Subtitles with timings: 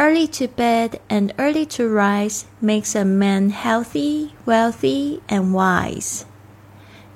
[0.00, 6.20] Early to bed and early to rise makes a man healthy, wealthy, and wise.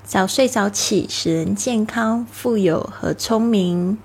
[0.02, 3.98] 早睡早起使人健康、富有和聪明。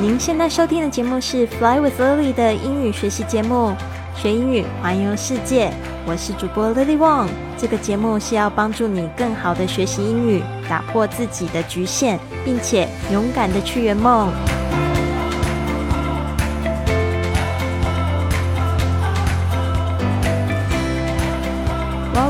[0.00, 3.74] 您现在收听的节目是《Fly with Lily》的英语学习节目，
[4.14, 5.72] 学英语环游世界。
[6.06, 7.26] 我是主播 Lily Wong。
[7.58, 14.32] 这个节目是要帮助你更好的学习英语，打破自己的局限，并且勇敢的去圆梦。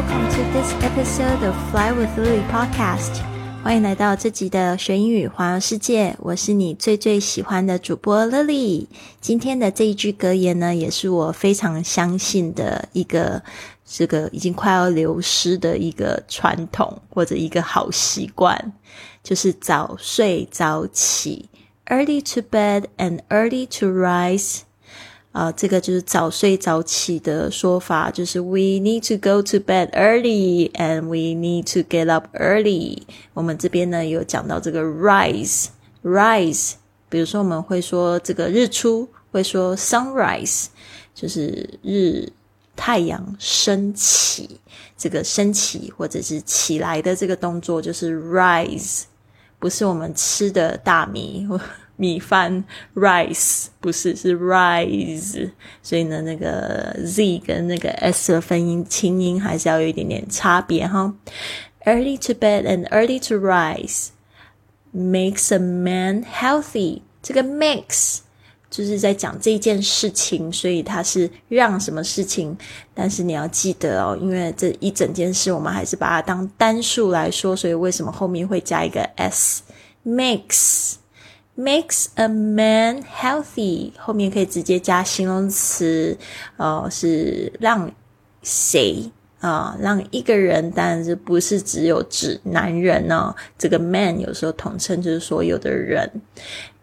[0.02, 3.22] Welcome to this episode of Fly with Lily podcast.
[3.62, 8.86] 欢迎来到这集的学英语环游世界，我是你最最喜欢的主播 Lily。
[9.20, 13.40] 今天的这一句格言呢，也是我非常相信的一个，
[13.86, 18.72] 这个已经快要流失的一个传统或者一个好习惯，
[19.22, 21.48] 就是早睡早起
[21.86, 24.62] ，early to bed and early to rise。
[25.32, 32.98] 啊，这个就是早睡早起的说法，就是 we need to go to bed early and we need to get up early。
[33.32, 36.72] 我们这边呢有讲到这个 rise，rise，
[37.08, 40.66] 比如说我们会说这个日出，会说 sunrise，
[41.14, 42.28] 就是日
[42.76, 44.60] 太阳升起，
[44.98, 49.04] 这个升起或者是起来的这个动作就是 rise，
[49.58, 51.48] 不是我们吃的大米。
[51.96, 55.50] 米饭 rice 不是是 rise，
[55.82, 61.14] 所以呢，那个 z 跟那个 s 的分音清音还是要有一点点差别哈。
[61.84, 64.08] Early to bed and early to rise
[64.94, 67.02] makes a man healthy。
[67.22, 68.18] 这个 makes
[68.70, 72.56] 就是在讲这件事情，所以它是让什么事情。
[72.94, 80.94] 但是你要记得哦，因为这一整件事我们还是把它当单数来说，所以为什么后面会加一个 s？Makes
[81.54, 86.16] Makes a man healthy，后面可以直接加形容词，
[86.56, 87.92] 哦，是让
[88.42, 89.76] 谁啊？
[89.78, 93.34] 让一个人，但是不是只有指男人呢？
[93.58, 96.10] 这个 man 有时候统称就是所有的人。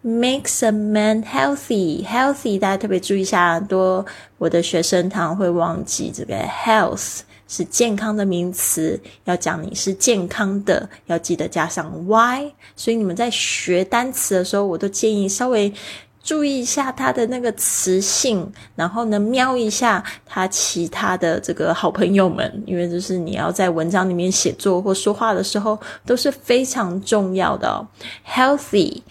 [0.04, 4.06] Makes a man healthy，healthy，大家特别注意一下，多
[4.38, 7.22] 我的学生常会忘记这个 health。
[7.50, 12.52] 是健康的名词，要讲你是健康的，要记得加上 y。
[12.76, 15.74] 所以你们在学单词的时候，我都建议稍微
[16.22, 27.84] 注意一下它的那个词性，然后呢，瞄一下它其他的这个好朋友们，因为就是你要在文章里面写作或说话的时候都是非常重要的。
[28.28, 29.02] Healthy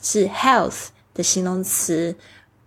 [0.00, 2.16] 是 health 的形容词。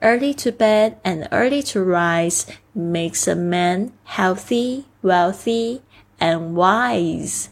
[0.00, 2.44] Early to bed and early to rise
[2.74, 5.80] makes a man healthy, wealthy,
[6.20, 7.46] and wise.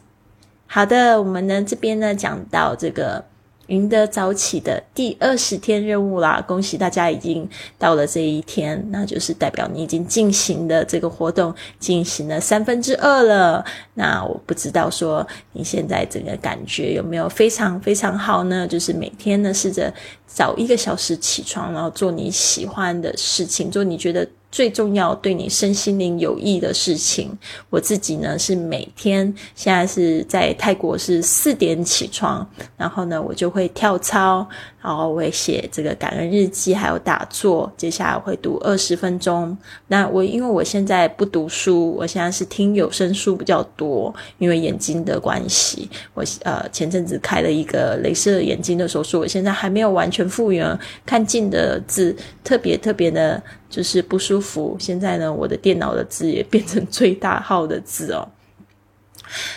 [0.66, 3.24] 好的，我们呢这边呢讲到这个。
[3.68, 6.44] 赢得早起的第二十天任务啦！
[6.47, 7.47] 恭喜大家已经
[7.78, 13.63] 到了这一天，那就是代表你已经进行的这个活动进行了三分之二了。
[13.94, 18.68] 那我不知道说你现在整个感觉有没有非常非常好呢？
[18.68, 19.94] 就是每天呢试着
[20.27, 24.27] 早一个小时起床，然后做你喜欢的事情，做你觉得。
[24.53, 27.35] 最重要对你身心灵有益的事情，
[27.71, 32.47] 我自己呢是每天现在是在泰国是四点起床，
[32.77, 34.47] 然后呢我就会跳操，
[34.79, 39.57] 然后我会写这个感恩日记，还有打坐，接下来会读二十分钟。
[39.88, 50.77] 那我因为我现在不读书，我现在是听有声书比较多，因为眼睛的关系，我呃前阵子开了一个镭射眼睛的手术，我现在还没有完全复原，
[51.07, 53.41] 看近的字特别特别的。
[53.73, 54.77] 就是不舒服。
[54.79, 58.21] 现在呢，我的电脑的字也变成最大号的字哦，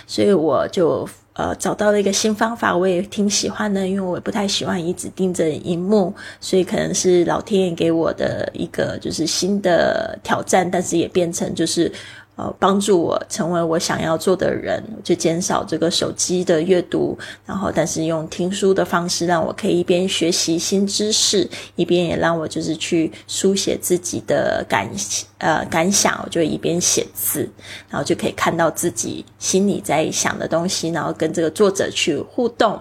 [0.07, 1.07] 所以我就。
[1.39, 11.93] 呃，找到了一个新方法，我也挺喜欢的，因为我也不太喜欢一直盯着荧幕，所以可能是老天爷给我的一个就是新的挑战，但是也变成就是。
[12.37, 24.87] 呃，帮助我成为我想要做的人，就减少这个手机的阅读，然后但是用听书的方式，让我可以一边学习新知识，一边也让我就是去书写自己的感
[25.39, 27.49] 呃感想，我就一边写字，
[27.89, 32.79] 然后就可以看到自己心里在想的东西，然后跟这个作者去互动。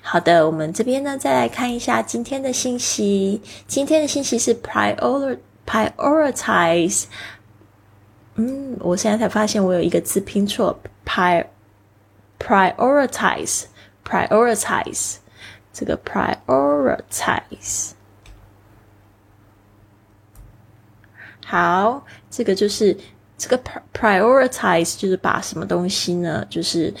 [0.00, 4.56] 好的，我们这边呢再来看一下今天的信息，今天的信息是
[5.66, 7.04] prioritize。
[8.36, 11.46] 嗯，我现在才发现我有一个字拼错，pri
[12.40, 13.66] prioritize
[14.04, 15.18] prioritize
[15.72, 17.92] 这个 prioritize
[21.46, 22.98] 好，这个就是
[23.38, 26.44] 这个 prioritize 就是把什么东西呢？
[26.50, 26.92] 就是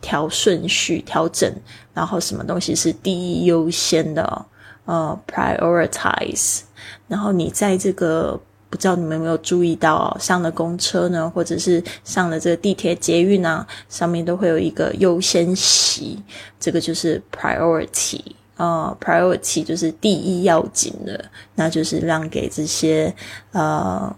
[0.00, 1.52] 调顺序、调整，
[1.94, 4.46] 然后什么东西是第一优先的？
[4.84, 6.60] 呃，prioritize，
[7.08, 8.40] 然后你在这个。
[8.76, 16.22] 不知道你们有没有注意到，上了公车呢，或者是上了这个地铁、捷运啊，上面都会有一个优先席，
[16.60, 18.20] 这个就是 priority
[18.58, 21.24] 啊，priority 就是第一要紧的，
[21.54, 23.14] 那就是让给这些
[23.52, 24.14] 呃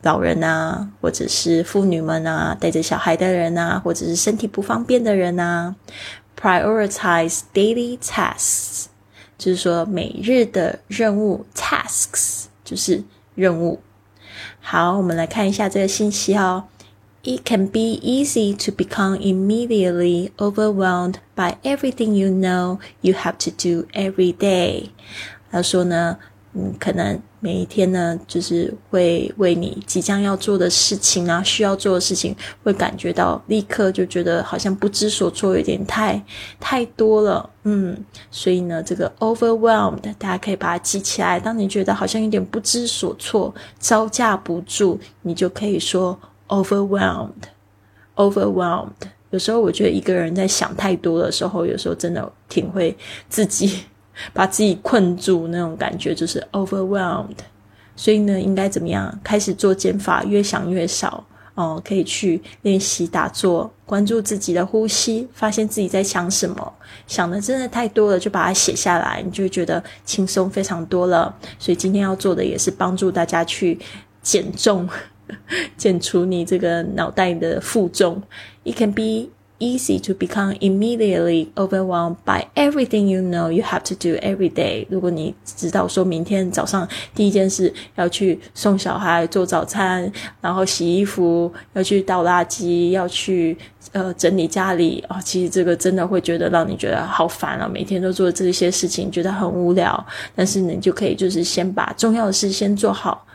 [0.00, 5.76] 老人啊，或者是妇女们啊，带着小孩的人啊，或者是身体不方便的人啊
[6.40, 8.86] ，prioritize daily tasks，
[9.36, 13.04] 就是说每日的任务 tasks 就是
[13.34, 13.78] 任务。
[14.67, 16.65] 好，我们来看一下这个信息哦。
[17.23, 23.87] It can be easy to become immediately overwhelmed by everything you know you have to do
[23.93, 24.89] every day。
[25.49, 26.17] 他说呢，
[26.60, 32.34] 嗯，可能每一天呢，就是会为你即将要做的事情啊，需要做的事情，
[32.64, 36.20] 会感觉到立刻就觉得好像不知所措，有点太
[36.58, 37.96] 太多了，嗯，
[38.32, 41.38] 所以呢，这个 overwhelmed 大家可以把它记起来。
[41.38, 46.18] 当你觉得好像有点不知所措、招架不住，你就可以说
[46.48, 48.88] overwhelmed，overwhelmed。
[49.30, 53.84] 有时候我觉得一个人在想太多的时候，有时候真的挺会自己。
[54.32, 57.36] 把自己困住那种感觉就是 overwhelmed，
[57.96, 59.18] 所以呢，应该怎么样？
[59.22, 61.24] 开始做减法，越想越少
[61.54, 61.82] 哦。
[61.84, 66.72] 可以去练习打坐，关注自己的呼吸，发现自己在想什么，
[67.06, 71.34] 想的真的太多了，就把它写下来，你就觉得轻松非常多了。
[71.58, 73.78] 所以今天要做的也是帮助大家去
[74.22, 74.88] 减重，
[75.76, 78.22] 减除你这个脑袋的负重。
[78.64, 79.30] It can be.
[79.58, 84.86] Easy to become immediately overwhelmed by everything you know you have to do every day。
[84.90, 90.10] 如果你知道说明天早上第一件事要去送小孩做早餐，
[90.40, 93.56] 然后洗衣服，要去倒垃圾，要去
[93.92, 100.06] 呃整理家里啊，其实这个真的会觉得让你觉得好烦啊，每天都做这些事情，觉得很无聊。
[100.34, 103.26] 但是你就可以就是先把重要的事先做好。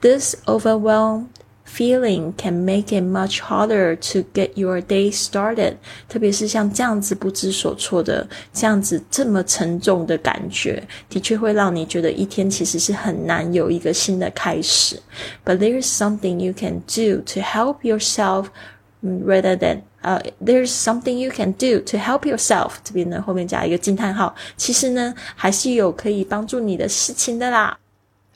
[0.00, 1.26] This overwhelm
[1.69, 5.73] Feeling can make it much harder to get your day started。
[6.07, 15.01] 特别是像这样子不知所措的、这样子这么沉重的感觉，的确会让你觉得一天其实是很难有一个新的开始。
[15.43, 18.45] But there is something you can do to help yourself
[19.03, 22.73] rather than 呃，there's something you can do to help yourself。
[22.83, 27.75] 这边呢后面加一个惊叹号，其实呢还是有可以帮助你的事情的啦。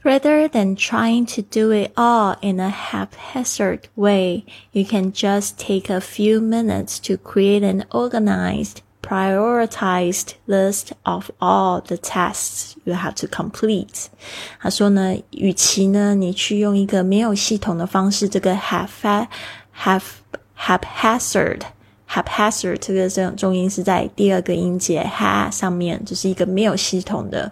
[0.04, 5.90] Rather than trying to do it all in a haphazard way, you can just take
[5.90, 13.14] a few minutes to create an organized, prioritized list of all the tasks you have
[13.16, 14.08] to complete.
[14.62, 19.28] 他说呢，与其呢你去用一个没有系统的方式，这个 haph
[19.78, 20.04] haph
[20.58, 21.64] haphazard
[22.14, 27.52] haphazard 这个这种重音是在第二个音节 ha 上面，就是一个没有系统的。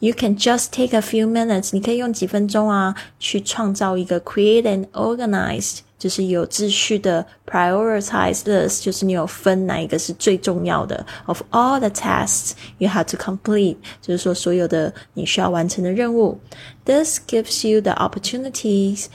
[0.00, 11.88] You can just take a few minutes，你可以用几分钟啊，去创造一个 create and organized，就是有秩序的 prioritize list，就是你有分哪一个是最重要的 of all the
[11.88, 16.40] tasks you have to complete，就是说所有的你需要完成的任务。
[16.84, 19.06] This gives you the opportunities。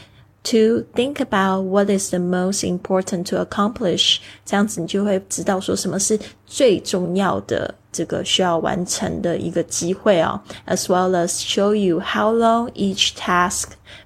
[0.44, 12.01] To think about what is the most important to accomplish，这样子你就会知道说什么是最重要的 这个需要完成的一个机会哦，as well as show you
[12.01, 13.65] how long each task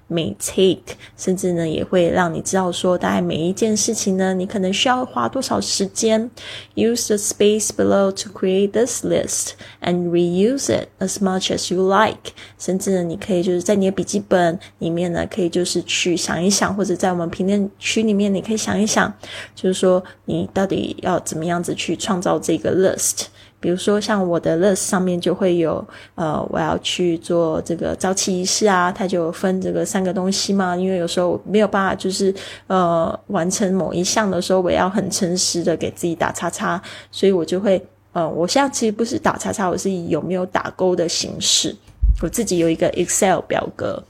[0.09, 6.29] may take，甚至呢也会让你知道说，大概每一件事情呢，你可能需要花多少时间。
[6.75, 9.51] Use the space below to create this list
[9.81, 12.33] and reuse it as much as you like。
[12.59, 19.13] 甚至呢，你可以就是在你的笔记本里面呢，可以就是去想一想，或者在我们评论区里面，你可以想一想，
[19.55, 23.27] 就是说你到底要怎么样子去创造这个 list。
[23.59, 25.83] 比如说，像我的 list 上面就会有，
[26.15, 30.75] 呃，我要去做这个早起仪式啊，它就分这个三个东西嘛。
[30.75, 32.33] 因为有时候没有办法，就是
[32.67, 37.83] 呃完成某一项的时候，我要很诚实的给自己打叉叉，所以我就会，
[38.13, 41.75] 呃，我现在其实不是打叉叉，我是以有没有打勾的形式，
[42.21, 44.03] 我自己有一个 Excel 表格。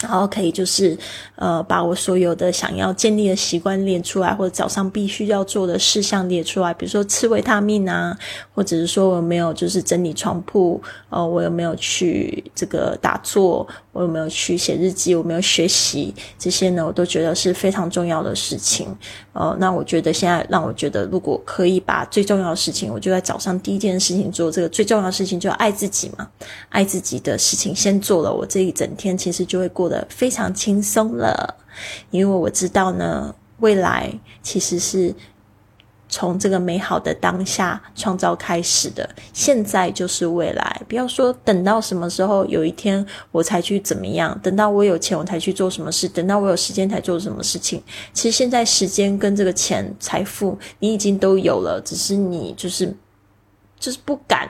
[0.00, 0.96] 然后可以就是，
[1.34, 8.16] 呃，把我所有的想要建立的习惯列出来，或者早上必须要做的事项列出来，比如说吃维他命啊，
[8.54, 16.86] 或者是说我有没有就是整理床铺，呃，我有没有去这个打坐，我有没有去写日记，我没有学习这些呢？
[16.86, 18.86] 我都觉得是非常重要的事情。
[19.32, 24.48] 呃，那我觉得现在让我觉得，如果可以把最重要的事情，我就在早上第一件事情做。
[24.48, 26.28] 这个最重要的事情就要爱自己嘛，
[26.68, 29.87] 爱自己的事情先做了，我这一整天其实就会过。
[29.88, 31.56] 的非常轻松了，
[32.10, 35.14] 因为我知道呢，未来其实是
[36.08, 40.82] 从这个美好的当下创造开始的，现在就是未来。
[40.88, 47.82] 不要说等到什么时候有一天我才去怎么样，等到我有钱我才去做什么事，等到我有时间才做什么事情。
[48.12, 52.96] 其实现在时间跟这个钱财富你已经都有了，只是你就是
[53.78, 54.48] 就是不敢。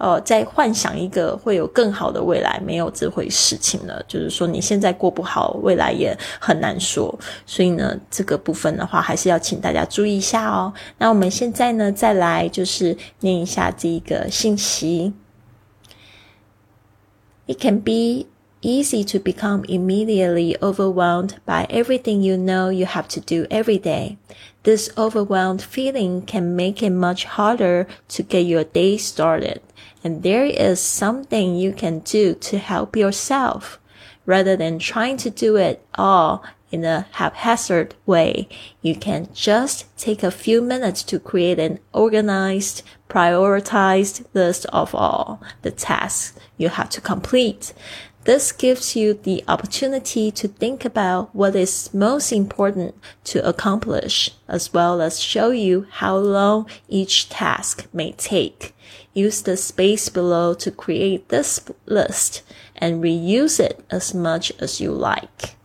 [0.00, 4.02] 呃，在幻想一个会有更好的未来，没有这回事情了。
[4.08, 7.14] 就是说，你现在过不好，未来也很难说。
[7.44, 10.72] 所以呢，这个部分的话，还是要请大家注意一下哦。
[10.96, 15.12] 那我们现在呢，再来就是念一下这一个信息。
[17.46, 18.26] It can be
[18.62, 24.18] easy to become immediately overwhelmed by everything you know you have to do every day.
[24.62, 29.60] This overwhelmed feeling can make it much harder to get your day started.
[30.02, 33.78] and there is something you can do to help yourself
[34.26, 38.48] rather than trying to do it all in a haphazard way.
[38.80, 45.42] You can just take a few minutes to create an organized, prioritized list of all
[45.62, 47.72] the tasks you have to complete.
[48.24, 54.74] This gives you the opportunity to think about what is most important to accomplish, as
[54.74, 58.74] well as show you how long each task may take.
[59.14, 62.42] Use the space below to create this list
[62.76, 65.56] and reuse it as much as you like.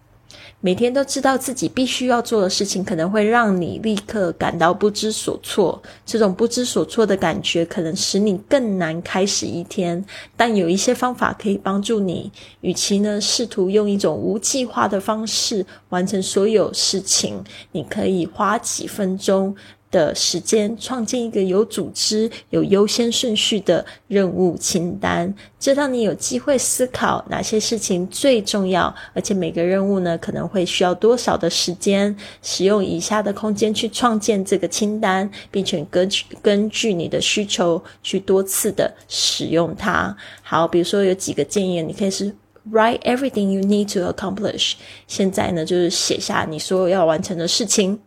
[0.61, 5.79] 每天都知道自己必须要做的事情，可能会让你立刻感到不知所措。
[6.03, 10.03] 这种不知所措的感觉，可能使你更难开始一天。
[10.35, 12.31] 但有一些方法可以帮助你。
[12.61, 19.55] 与其呢试图用一种无计划的方式完成所有事情，你可以花几分钟。
[19.95, 32.13] 的时间，创建一个有组织、有优先顺序的任务清单，这让你有机会思考哪些事情最重要，而且每个任务呢可能会需要多少的时间。
[32.41, 40.13] 使用以下的空间去创建这个清单，并且根据根据你的需求去多次的使用它。
[40.43, 42.35] 好，比如说有几个建议，你可以是
[42.71, 44.73] write everything you need to accomplish。
[45.07, 47.97] 现在呢，就是写下你所有要完成的事情。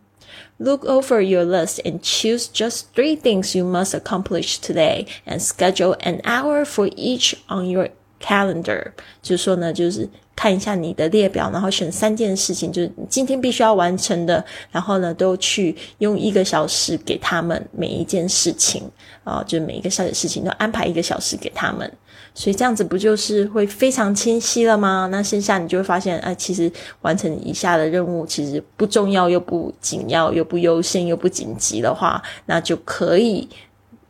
[0.58, 5.96] Look over your list and choose just three things you must accomplish today and schedule
[6.00, 8.92] an hour for each on your calendar.
[9.22, 10.08] 就是说呢，就是
[10.39, 14.41] 看一下你的列表，然后选三件事情，就是今天必须要完成的，
[14.71, 18.81] 然后呢，都去用一个小时给他们每一件事情
[19.25, 21.91] 啊，就每一个小的事情都安排一个小时给他们。
[22.33, 25.09] 所以这样子不就是会非常清晰了吗？
[25.11, 33.49] 那剩下你就会发现，哎，其实完成以下的任务其实不重要，又不紧要，又不优先，又不紧急的话，那就可以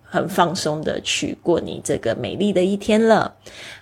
[0.09, 3.33] 很放松的去过你这个美丽的一天了。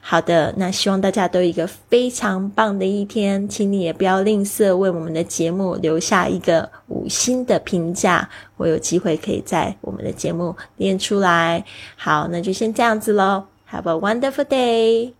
[0.01, 11.63] 好的，那希望大家都有一个非常棒的一天，请你也不要吝啬为我们的节目留下一个五星的评价，我有机会可以在我们的节目念出来。
[11.95, 13.45] 好，那就先这样子喽。
[13.71, 15.13] Have a wonderful day.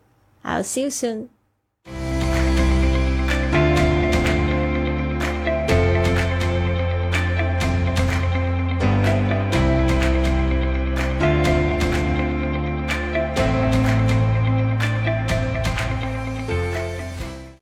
[0.44, 1.37] I'll see you soon.